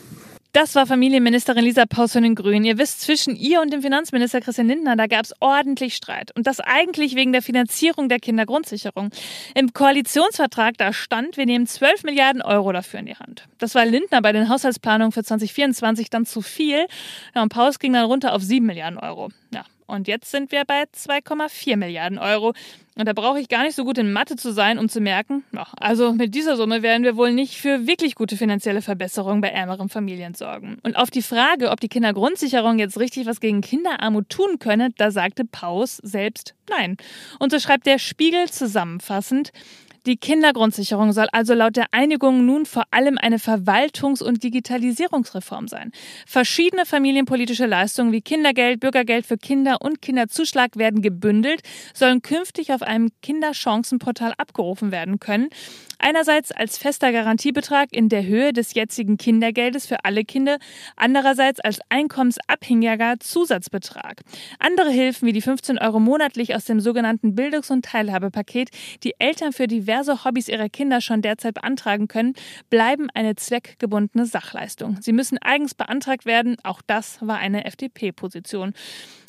Das 0.54 0.76
war 0.76 0.88
Familienministerin 0.88 1.64
Lisa 1.64 1.86
Paus 1.86 2.14
von 2.14 2.24
den 2.24 2.34
Grünen. 2.34 2.66
Ihr 2.66 2.78
wisst, 2.78 3.02
zwischen 3.02 3.36
ihr 3.36 3.62
und 3.62 3.72
dem 3.72 3.82
Finanzminister 3.82 4.42
Christian 4.42 4.68
Lindner, 4.68 4.96
da 4.96 5.08
gab 5.08 5.26
es 5.26 5.34
ordentlich 5.40 5.96
Streit. 5.96 6.36
Und 6.36 6.48
das 6.48 6.60
eigentlich 6.60 7.16
wegen 7.16 7.32
der 7.32 7.42
Finanzierung 7.42 8.10
der 8.10 8.20
Kindergrundsicherung. 8.20 9.12
Im 9.56 9.74
Koalitionsvertrag 9.74 10.78
da 10.78 10.94
stand, 10.94 11.38
wir 11.38 11.46
nehmen 11.46 11.68
12 11.68 12.04
Milliarden 12.04 12.42
Euro 12.42 12.72
dafür 12.72 13.00
in 13.00 13.06
die 13.06 13.16
Hand. 13.16 13.44
Das 13.60 13.76
war 13.76 13.86
Lindner 13.86 14.22
bei 14.22 14.32
den 14.32 14.50
Haushaltsplanungen 14.50 15.12
für 15.12 15.24
2024 15.24 16.10
dann 16.10 16.26
zu 16.26 16.42
viel. 16.42 16.88
Ja, 17.36 17.44
und 17.44 17.50
Paus 17.50 17.78
ging 17.78 17.94
dann 17.94 18.06
runter 18.06 18.34
auf 18.34 18.42
7 18.42 18.66
Milliarden 18.66 18.98
Euro. 18.98 19.30
Ja, 19.54 19.64
und 19.88 20.08
jetzt 20.08 20.30
sind 20.30 20.52
wir 20.52 20.64
bei 20.66 20.84
2,4 20.84 21.78
Milliarden 21.78 22.20
Euro. 22.20 22.54
Und 22.96 23.08
da 23.08 23.14
brauche 23.14 23.40
ich 23.40 23.48
gar 23.48 23.64
nicht 23.64 23.76
so 23.76 23.84
gut 23.84 23.98
in 24.00 24.12
Mathe 24.12 24.36
zu 24.36 24.52
sein, 24.52 24.80
um 24.80 24.90
zu 24.90 25.02
merken, 25.02 25.44
also 25.80 26.14
mit 26.14 26.34
dieser 26.34 26.56
Summe 26.56 26.82
werden 26.82 27.04
wir 27.04 27.16
wohl 27.16 27.32
nicht 27.32 27.56
für 27.56 27.86
wirklich 27.86 28.16
gute 28.16 28.38
finanzielle 28.38 28.82
Verbesserungen 28.82 29.40
bei 29.40 29.50
ärmeren 29.50 29.88
Familien 29.88 30.34
sorgen. 30.34 30.80
Und 30.82 30.98
auf 30.98 31.12
die 31.12 31.22
Frage, 31.22 31.70
ob 31.70 31.80
die 31.80 31.90
Kindergrundsicherung 31.90 32.80
jetzt 32.80 33.00
richtig 33.00 33.28
was 33.28 33.40
gegen 33.40 33.62
Kinderarmut 33.62 34.30
tun 34.30 34.58
könne, 34.58 34.90
da 34.98 35.12
sagte 35.12 35.46
Paus 35.46 35.98
selbst 35.98 36.56
nein. 36.70 36.98
Und 37.40 37.52
so 37.52 37.60
schreibt 37.60 37.86
der 37.86 38.00
Spiegel 38.00 38.50
zusammenfassend, 38.50 39.52
die 40.08 40.18
Kindergrundsicherung 40.18 41.12
soll 41.12 41.28
also 41.34 41.54
laut 41.54 41.76
der 41.76 41.88
Einigung 41.92 42.46
nun 42.46 42.66
vor 42.66 42.84
allem 42.92 43.18
eine 43.18 43.38
Verwaltungs- 43.38 44.24
und 44.24 44.42
Digitalisierungsreform 44.42 45.68
sein. 45.68 45.92
Verschiedene 46.26 46.86
familienpolitische 46.86 47.66
Leistungen 47.66 48.14
wie 48.14 48.22
Kindergeld, 48.22 48.80
Bürgergeld 48.80 49.26
für 49.26 49.38
Kinder 49.38 49.82
und 49.82 50.02
Kinderzuschlag 50.02 50.78
werden 50.78 51.02
gebündelt, 51.02 51.62
sollen 51.94 52.22
künftig 52.22 52.72
auf 52.72 52.82
einem 52.82 53.10
Kinderchancenportal 53.22 54.34
abgerufen 54.38 54.92
werden 54.92 55.20
können. 55.20 55.50
Einerseits 56.00 56.52
als 56.52 56.78
fester 56.78 57.12
Garantiebetrag 57.12 57.92
in 57.92 58.08
der 58.08 58.26
Höhe 58.26 58.54
des 58.54 58.76
jetzigen 58.76 59.18
Kindergeldes 59.18 59.88
für 59.88 60.06
alle 60.06 60.24
Kinder, 60.24 60.58
andererseits 60.96 61.60
als 61.60 61.80
einkommensabhängiger 61.90 63.16
Zusatzbetrag. 63.20 64.22
Andere 64.60 64.92
Hilfen 64.92 65.28
wie 65.28 65.34
die 65.34 65.42
15 65.42 65.80
Euro 65.80 66.00
monatlich 66.00 66.56
aus 66.56 66.66
dem 66.66 66.80
sogenannten 66.80 67.36
Bildungs- 67.36 67.72
und 67.72 67.84
Teilhabepaket, 67.84 68.70
die 69.04 69.16
Eltern 69.18 69.54
für 69.54 69.68
diverse 69.68 69.97
diverse 69.98 70.24
Hobbys 70.24 70.48
ihrer 70.48 70.70
Kinder 70.70 71.02
schon 71.02 71.22
derzeit 71.22 71.56
beantragen 71.56 72.08
können, 72.08 72.34
bleiben 72.70 73.08
eine 73.14 73.36
zweckgebundene 73.36 74.26
Sachleistung. 74.26 74.98
Sie 75.02 75.12
müssen 75.12 75.38
eigens 75.40 75.74
beantragt 75.74 76.26
werden. 76.26 76.58
Auch 76.64 76.82
das 76.86 77.18
war 77.22 77.38
eine 77.38 77.66
FDP-Position. 77.66 78.74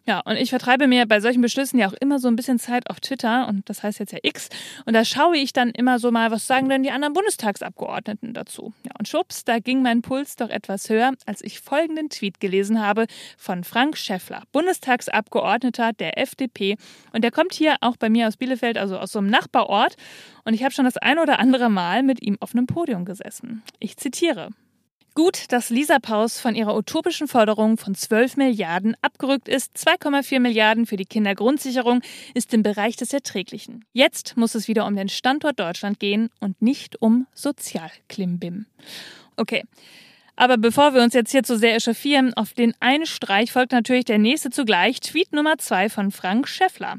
Ja, 0.09 0.21
und 0.21 0.37
ich 0.37 0.49
vertreibe 0.49 0.87
mir 0.87 1.05
bei 1.05 1.21
solchen 1.21 1.43
Beschlüssen 1.43 1.79
ja 1.79 1.87
auch 1.87 1.93
immer 1.93 2.19
so 2.19 2.29
ein 2.29 2.37
bisschen 2.37 2.59
Zeit 2.59 2.89
auf 2.89 2.99
Twitter 2.99 3.47
und 3.47 3.69
das 3.69 3.83
heißt 3.83 3.99
jetzt 3.99 4.15
ja 4.15 4.19
X. 4.23 4.49
Und 4.87 4.95
da 4.95 5.05
schaue 5.05 5.37
ich 5.37 5.53
dann 5.53 5.69
immer 5.69 5.99
so 5.99 6.11
mal, 6.11 6.31
was 6.31 6.47
sagen 6.47 6.71
denn 6.71 6.83
die 6.83 6.91
anderen 6.91 7.13
Bundestagsabgeordneten 7.13 8.33
dazu. 8.33 8.73
Ja, 8.87 8.93
und 8.99 9.07
schwupps, 9.07 9.45
da 9.45 9.59
ging 9.59 9.83
mein 9.83 10.01
Puls 10.01 10.37
doch 10.37 10.49
etwas 10.49 10.89
höher, 10.89 11.13
als 11.27 11.45
ich 11.45 11.61
folgenden 11.61 12.09
Tweet 12.09 12.41
gelesen 12.41 12.81
habe 12.81 13.05
von 13.37 13.65
Frank 13.65 13.99
Schäffler, 13.99 14.45
Bundestagsabgeordneter 14.53 15.93
der 15.93 16.17
FDP. 16.17 16.77
Und 17.13 17.23
der 17.23 17.31
kommt 17.31 17.53
hier 17.53 17.77
auch 17.83 17.99
bei 17.99 18.09
mir 18.09 18.29
aus 18.29 18.39
Bielefeld, 18.39 18.79
also 18.79 18.97
aus 18.97 19.13
so 19.13 19.19
einem 19.19 19.29
Nachbarort. 19.29 19.97
Und 20.47 20.55
ich 20.55 20.65
habe 20.65 20.73
schon 20.73 20.87
das 20.87 20.97
ein 20.97 21.19
oder 21.19 21.39
andere 21.39 21.69
Mal 21.69 22.03
mit 22.03 22.23
ihm 22.23 22.39
auf 22.41 22.55
einem 22.55 22.67
Podium 22.67 23.05
gesessen. 23.05 23.63
Ich 23.79 23.99
zitiere. 23.99 24.53
Gut, 25.19 25.47
dass 25.49 25.69
Lisa 25.69 25.99
Paus 25.99 26.39
von 26.39 26.55
ihrer 26.55 26.77
utopischen 26.77 27.27
Forderung 27.27 27.77
von 27.77 27.97
12 27.97 28.37
Milliarden 28.37 28.97
abgerückt 29.03 29.49
ist. 29.49 29.77
2,4 29.77 30.39
Milliarden 30.39 30.87
für 30.87 30.95
die 30.95 31.07
Kindergrundsicherung 31.07 32.03
ist 32.35 32.55
im 32.55 32.63
Bereich 32.63 32.95
des 32.95 33.13
Erträglichen. 33.13 33.85
Jetzt 33.93 34.37
muss 34.37 34.55
es 34.55 34.69
wieder 34.69 34.87
um 34.87 34.95
den 34.95 35.09
Standort 35.09 35.59
Deutschland 35.59 35.99
gehen 35.99 36.31
und 36.39 36.63
nicht 36.63 37.03
um 37.03 37.27
Sozialklimbim. 37.35 38.67
Okay. 39.37 39.65
Aber 40.41 40.57
bevor 40.57 40.95
wir 40.95 41.03
uns 41.03 41.15
jetzt 41.15 41.33
hier 41.33 41.43
zu 41.43 41.59
sehr 41.59 41.75
echauffieren, 41.75 42.33
auf 42.33 42.53
den 42.53 42.73
einen 42.79 43.07
Streich 43.07 43.51
folgt 43.51 43.73
natürlich 43.73 44.05
der 44.05 44.19
nächste 44.19 44.51
zugleich, 44.51 45.01
Tweet 45.01 45.33
Nummer 45.33 45.59
zwei 45.59 45.89
von 45.89 46.13
Frank 46.13 46.47
Schäffler. 46.47 46.99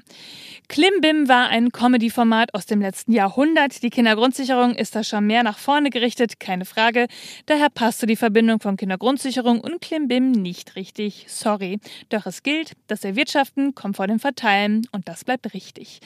Klimbim 0.68 1.30
war 1.30 1.48
ein 1.48 1.72
Comedy-Format 1.72 2.54
aus 2.54 2.66
dem 2.66 2.82
letzten 2.82 3.14
Jahrhundert. 3.14 3.82
Die 3.82 3.92
Kindergrundsicherung 3.92 4.76
ist 4.76 4.94
da 4.94 5.06
schon 5.06 5.26
mehr 5.26 5.44
nach 5.44 5.58
vorne 5.58 5.90
gerichtet, 5.90 6.42
keine 6.42 6.66
Frage. 6.66 7.08
Daher 7.46 7.70
passte 7.70 8.08
die 8.08 8.18
Verbindung 8.18 8.60
von 8.60 8.76
Kindergrundsicherung 8.76 9.62
und 9.62 9.80
Klimbim 9.80 10.34
nicht 10.34 10.76
richtig. 10.76 11.24
Sorry. 11.30 11.80
Doch 12.10 12.26
es 12.26 12.44
gilt, 12.44 12.74
das 12.88 13.06
Erwirtschaften 13.06 13.74
kommt 13.74 13.96
vor 13.96 14.08
dem 14.08 14.20
Verteilen 14.20 14.86
und 14.92 15.08
das 15.08 15.24
bleibt 15.24 15.54
richtig. 15.54 16.02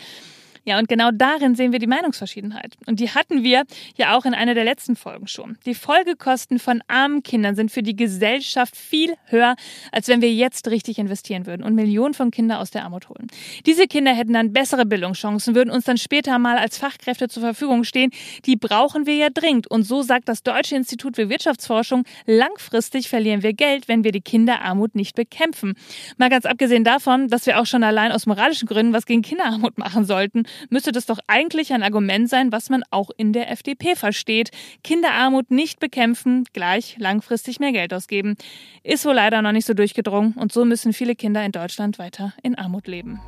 Ja, 0.65 0.79
und 0.79 0.87
genau 0.87 1.11
darin 1.11 1.55
sehen 1.55 1.73
wir 1.73 1.79
die 1.79 1.87
Meinungsverschiedenheit. 1.87 2.77
Und 2.85 3.01
die 3.01 3.09
hatten 3.09 3.43
wir 3.43 3.63
ja 3.97 4.15
auch 4.15 4.23
in 4.23 4.33
einer 4.33 4.53
der 4.53 4.63
letzten 4.63 4.95
Folgen 4.95 5.27
schon. 5.27 5.57
Die 5.65 5.75
Folgekosten 5.75 6.57
von 6.57 6.81
armen 6.87 7.21
Kindern 7.21 7.55
sind 7.55 7.69
für 7.69 7.83
die 7.83 7.97
Gesellschaft 7.97 8.77
viel 8.77 9.15
höher, 9.25 9.55
als 9.91 10.07
wenn 10.07 10.21
wir 10.21 10.33
jetzt 10.33 10.69
richtig 10.69 10.99
investieren 10.99 11.45
würden 11.45 11.63
und 11.63 11.75
Millionen 11.75 12.13
von 12.13 12.31
Kindern 12.31 12.59
aus 12.59 12.71
der 12.71 12.85
Armut 12.85 13.09
holen. 13.09 13.27
Diese 13.65 13.87
Kinder 13.87 14.13
hätten 14.13 14.31
dann 14.31 14.53
bessere 14.53 14.85
Bildungschancen, 14.85 15.53
würden 15.53 15.69
uns 15.69 15.83
dann 15.83 15.97
später 15.97 16.39
mal 16.39 16.57
als 16.57 16.77
Fachkräfte 16.77 17.27
zur 17.27 17.43
Verfügung 17.43 17.83
stehen. 17.83 18.11
Die 18.45 18.55
brauchen 18.55 19.05
wir 19.05 19.15
ja 19.15 19.29
dringend. 19.29 19.67
Und 19.69 19.83
so 19.83 20.01
sagt 20.01 20.29
das 20.29 20.43
Deutsche 20.43 20.75
Institut 20.75 21.17
für 21.17 21.27
Wirtschaftsforschung, 21.27 22.03
langfristig 22.25 23.09
verlieren 23.09 23.43
wir 23.43 23.51
Geld, 23.51 23.89
wenn 23.89 24.05
wir 24.05 24.13
die 24.13 24.21
Kinderarmut 24.21 24.95
nicht 24.95 25.15
bekämpfen. 25.15 25.73
Mal 26.17 26.29
ganz 26.29 26.45
abgesehen 26.45 26.85
davon, 26.85 27.27
dass 27.27 27.45
wir 27.47 27.59
auch 27.59 27.65
schon 27.65 27.83
allein 27.83 28.13
aus 28.13 28.25
moralischen 28.25 28.67
Gründen 28.69 28.93
was 28.93 29.05
gegen 29.05 29.23
Kinderarmut 29.23 29.77
machen 29.77 30.05
sollten 30.05 30.45
müsste 30.69 30.91
das 30.91 31.05
doch 31.05 31.19
eigentlich 31.27 31.73
ein 31.73 31.83
Argument 31.83 32.29
sein, 32.29 32.51
was 32.51 32.69
man 32.69 32.83
auch 32.91 33.09
in 33.17 33.33
der 33.33 33.51
FDP 33.51 33.95
versteht. 33.95 34.51
Kinderarmut 34.83 35.51
nicht 35.51 35.79
bekämpfen, 35.79 36.45
gleich 36.53 36.95
langfristig 36.97 37.59
mehr 37.59 37.71
Geld 37.71 37.93
ausgeben. 37.93 38.35
Ist 38.83 39.05
wohl 39.05 39.13
leider 39.13 39.41
noch 39.41 39.51
nicht 39.51 39.65
so 39.65 39.73
durchgedrungen 39.73 40.33
und 40.33 40.51
so 40.51 40.65
müssen 40.65 40.93
viele 40.93 41.15
Kinder 41.15 41.43
in 41.43 41.51
Deutschland 41.51 41.99
weiter 41.99 42.33
in 42.43 42.55
Armut 42.55 42.87
leben. 42.87 43.19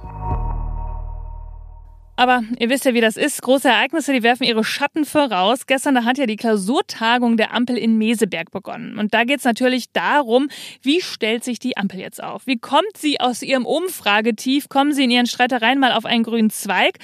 Aber 2.18 2.44
ihr 2.60 2.70
wisst 2.70 2.86
ja, 2.86 2.94
wie 2.94 3.02
das 3.02 3.18
ist. 3.18 3.42
Große 3.42 3.68
Ereignisse, 3.68 4.14
die 4.14 4.24
werfen 4.24 4.44
ihre 4.44 4.64
Schatten 4.64 5.04
voraus. 5.04 5.68
Gestern 5.68 5.96
da 5.96 6.06
hat 6.06 6.18
ja 6.18 6.26
die 6.26 6.38
Klausurtagung 6.38 7.36
der 7.36 7.54
Ampel 7.54 7.78
in 7.78 7.98
Meseberg 7.98 8.52
begonnen. 8.52 8.98
Und 8.98 9.14
da 9.14 9.26
geht 9.26 9.40
es 9.40 9.44
natürlich 9.44 9.92
darum, 9.92 10.50
wie 10.82 11.02
stellt 11.02 11.44
sich 11.44 11.60
die 11.60 11.76
Ampel 11.76 12.00
jetzt 12.00 12.24
auf? 12.24 12.48
Wie 12.48 12.58
kommt 12.58 12.96
sie 12.96 13.20
aus 13.20 13.42
ihrem 13.42 13.66
Umfragetief? 13.66 14.70
Kommen 14.70 14.94
sie 14.94 15.04
in 15.04 15.12
ihren 15.12 15.26
Streitereien 15.26 15.80
mal 15.80 15.92
auf 15.92 16.06
einen 16.06 16.24
grünen 16.24 16.50
Zweig? 16.50 17.00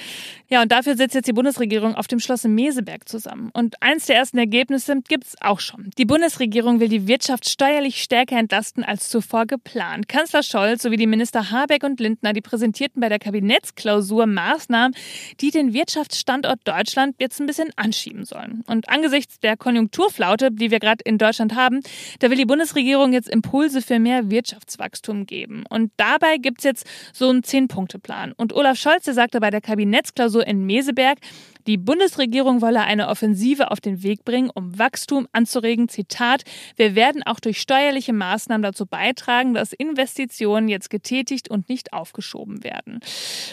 Ja, 0.52 0.60
und 0.60 0.70
dafür 0.70 0.98
sitzt 0.98 1.14
jetzt 1.14 1.28
die 1.28 1.32
Bundesregierung 1.32 1.94
auf 1.94 2.08
dem 2.08 2.20
Schloss 2.20 2.44
in 2.44 2.54
Meseberg 2.54 3.08
zusammen. 3.08 3.48
Und 3.54 3.82
eins 3.82 4.04
der 4.04 4.16
ersten 4.16 4.36
Ergebnisse 4.36 5.00
gibt's 5.08 5.34
auch 5.40 5.60
schon. 5.60 5.88
Die 5.96 6.04
Bundesregierung 6.04 6.78
will 6.78 6.90
die 6.90 7.08
Wirtschaft 7.08 7.48
steuerlich 7.48 8.02
stärker 8.02 8.36
entlasten 8.36 8.84
als 8.84 9.08
zuvor 9.08 9.46
geplant. 9.46 10.10
Kanzler 10.10 10.42
Scholz 10.42 10.82
sowie 10.82 10.98
die 10.98 11.06
Minister 11.06 11.50
Habeck 11.50 11.84
und 11.84 12.00
Lindner, 12.00 12.34
die 12.34 12.42
präsentierten 12.42 13.00
bei 13.00 13.08
der 13.08 13.18
Kabinettsklausur 13.18 14.26
Maßnahmen, 14.26 14.94
die 15.40 15.52
den 15.52 15.72
Wirtschaftsstandort 15.72 16.60
Deutschland 16.64 17.16
jetzt 17.18 17.40
ein 17.40 17.46
bisschen 17.46 17.70
anschieben 17.76 18.26
sollen. 18.26 18.62
Und 18.66 18.90
angesichts 18.90 19.40
der 19.40 19.56
Konjunkturflaute, 19.56 20.50
die 20.50 20.70
wir 20.70 20.80
gerade 20.80 21.02
in 21.06 21.16
Deutschland 21.16 21.54
haben, 21.54 21.80
da 22.18 22.28
will 22.28 22.36
die 22.36 22.44
Bundesregierung 22.44 23.14
jetzt 23.14 23.30
Impulse 23.30 23.80
für 23.80 23.98
mehr 23.98 24.30
Wirtschaftswachstum 24.30 25.24
geben. 25.24 25.64
Und 25.70 25.92
dabei 25.96 26.36
gibt's 26.36 26.64
jetzt 26.64 26.86
so 27.14 27.30
einen 27.30 27.42
Zehn-Punkte-Plan. 27.42 28.34
Und 28.36 28.52
Olaf 28.52 28.76
Scholz, 28.76 29.06
sagte 29.06 29.40
bei 29.40 29.48
der 29.48 29.62
Kabinettsklausur 29.62 30.41
in 30.42 30.64
Meseberg, 30.64 31.18
die 31.66 31.76
Bundesregierung 31.76 32.60
wolle 32.60 32.80
eine 32.80 33.08
Offensive 33.08 33.70
auf 33.70 33.80
den 33.80 34.02
Weg 34.02 34.24
bringen, 34.24 34.50
um 34.52 34.78
Wachstum 34.78 35.28
anzuregen. 35.32 35.88
Zitat, 35.88 36.42
wir 36.76 36.94
werden 36.94 37.22
auch 37.22 37.38
durch 37.38 37.60
steuerliche 37.60 38.12
Maßnahmen 38.12 38.62
dazu 38.62 38.84
beitragen, 38.84 39.54
dass 39.54 39.72
Investitionen 39.72 40.68
jetzt 40.68 40.90
getätigt 40.90 41.48
und 41.48 41.68
nicht 41.68 41.92
aufgeschoben 41.92 42.64
werden. 42.64 43.00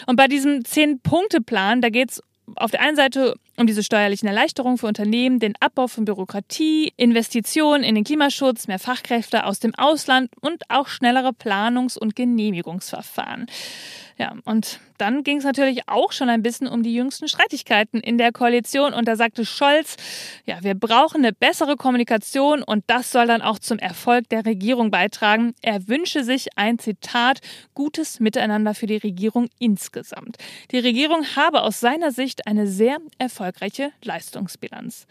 Und 0.06 0.16
bei 0.16 0.26
diesem 0.26 0.64
Zehn-Punkte-Plan, 0.64 1.80
da 1.80 1.88
geht 1.88 2.10
es 2.10 2.22
auf 2.56 2.72
der 2.72 2.80
einen 2.80 2.96
Seite 2.96 3.34
um 3.60 3.66
diese 3.66 3.84
steuerlichen 3.84 4.26
Erleichterungen 4.26 4.78
für 4.78 4.86
Unternehmen, 4.86 5.38
den 5.38 5.54
Abbau 5.60 5.86
von 5.86 6.06
Bürokratie, 6.06 6.92
Investitionen 6.96 7.84
in 7.84 7.94
den 7.94 8.04
Klimaschutz, 8.04 8.66
mehr 8.66 8.78
Fachkräfte 8.78 9.44
aus 9.44 9.60
dem 9.60 9.74
Ausland 9.74 10.30
und 10.40 10.62
auch 10.70 10.88
schnellere 10.88 11.32
Planungs- 11.32 11.98
und 11.98 12.16
Genehmigungsverfahren. 12.16 13.46
Ja, 14.20 14.34
und 14.44 14.80
dann 14.98 15.24
ging 15.24 15.38
es 15.38 15.44
natürlich 15.44 15.88
auch 15.88 16.12
schon 16.12 16.28
ein 16.28 16.42
bisschen 16.42 16.68
um 16.68 16.82
die 16.82 16.92
jüngsten 16.92 17.26
Streitigkeiten 17.26 18.00
in 18.00 18.18
der 18.18 18.32
Koalition. 18.32 18.92
Und 18.92 19.08
da 19.08 19.16
sagte 19.16 19.46
Scholz, 19.46 19.96
ja, 20.44 20.62
wir 20.62 20.74
brauchen 20.74 21.24
eine 21.24 21.32
bessere 21.32 21.76
Kommunikation 21.76 22.62
und 22.62 22.84
das 22.86 23.10
soll 23.10 23.26
dann 23.26 23.40
auch 23.40 23.58
zum 23.58 23.78
Erfolg 23.78 24.28
der 24.28 24.44
Regierung 24.44 24.90
beitragen. 24.90 25.54
Er 25.62 25.88
wünsche 25.88 26.22
sich 26.22 26.48
ein 26.58 26.78
Zitat, 26.78 27.40
gutes 27.72 28.20
Miteinander 28.20 28.74
für 28.74 28.86
die 28.86 28.98
Regierung 28.98 29.48
insgesamt. 29.58 30.36
Die 30.70 30.80
Regierung 30.80 31.24
habe 31.34 31.62
aus 31.62 31.80
seiner 31.80 32.12
Sicht 32.12 32.46
eine 32.46 32.66
sehr 32.66 32.98
erfolgreiche 33.16 33.49
Leistungsbilanz. 34.02 35.06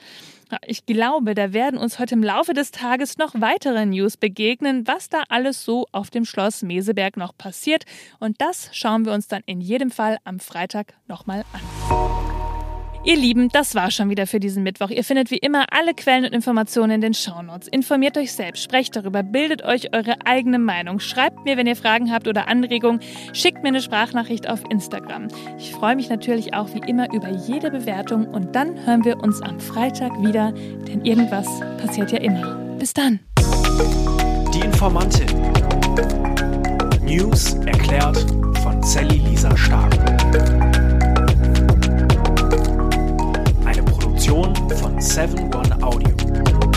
Ich 0.66 0.86
glaube, 0.86 1.36
da 1.36 1.54
werden 1.54 1.78
uns 1.78 2.00
heute 2.00 2.16
im 2.16 2.24
Laufe 2.24 2.54
des 2.54 2.72
Tages 2.72 3.18
noch 3.18 3.34
weitere 3.36 3.86
News 3.86 4.18
begegnen, 4.18 4.88
was 4.88 5.10
da 5.10 5.24
alles 5.30 5.64
so 5.64 5.86
auf 5.92 6.10
dem 6.10 6.26
Schloss 6.26 6.64
Meseberg 6.64 7.18
noch 7.18 7.38
passiert. 7.38 7.86
Und 8.20 8.42
das 8.42 8.70
schauen 8.72 9.06
wir 9.06 9.14
uns 9.14 9.28
dann 9.28 9.44
in 9.46 9.62
jedem 9.62 9.92
Fall 9.92 10.18
am 10.24 10.40
Freitag 10.40 10.94
nochmal 11.08 11.46
an. 11.54 12.39
Ihr 13.06 13.16
Lieben, 13.16 13.48
das 13.50 13.76
war 13.76 13.92
schon 13.92 14.10
wieder 14.10 14.28
für 14.28 14.42
diesen 14.42 14.62
Mittwoch. 14.62 14.90
Ihr 14.90 15.06
findet 15.06 15.32
wie 15.32 15.38
immer 15.38 15.68
alle 15.72 15.94
Quellen 15.94 16.26
und 16.26 16.34
Informationen 16.34 16.92
in 16.92 17.02
den 17.02 17.14
Shownotes. 17.14 17.70
Informiert 17.70 18.18
euch 18.18 18.34
selbst, 18.34 18.62
sprecht 18.62 18.94
darüber, 18.96 19.24
bildet 19.24 19.64
euch 19.64 19.94
eure 19.94 20.16
eigene 20.26 20.60
Meinung. 20.60 21.00
Schreibt 21.00 21.46
mir, 21.46 21.56
wenn 21.56 21.66
ihr 21.66 21.78
Fragen 21.78 22.12
habt 22.12 22.28
oder 22.28 22.50
Anregungen. 22.50 23.00
Schickt 23.32 23.64
mir 23.64 23.70
eine 23.70 23.82
Sprachnachricht 23.82 24.50
auf 24.50 24.62
Instagram. 24.70 25.30
Ich 25.58 25.72
freue 25.72 25.96
mich 25.96 26.10
natürlich 26.10 26.54
auch 26.54 26.74
wie 26.74 26.82
immer 26.90 27.12
über 27.14 27.30
jede 27.30 27.72
Bewertung 27.72 28.28
und 28.28 28.54
dann 28.54 28.86
hören 28.86 29.06
wir 29.06 29.18
uns 29.24 29.42
am 29.42 29.62
Freitag 29.62 30.12
wieder, 30.22 30.52
denn 30.52 31.06
irgendwas 31.06 31.48
passiert 31.82 32.12
ja 32.12 32.20
immer. 32.20 32.56
Bis 32.80 32.94
dann. 32.94 33.22
Die 34.54 34.60
Informantin. 34.60 35.28
News 37.04 37.54
erklärt 37.66 38.26
von 38.62 38.84
Sally 38.84 39.20
Lisa 39.20 39.56
Stark. 39.56 40.69
Seven 45.00 45.50
One 45.52 45.82
Audio. 45.82 46.69